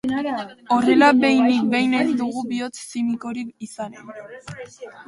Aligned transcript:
Horrela 0.75 1.09
behinik 1.19 1.69
behin 1.75 1.95
ez 2.01 2.07
dugu 2.23 2.45
bihotz-zimikorik 2.55 3.57
izanen. 3.71 4.13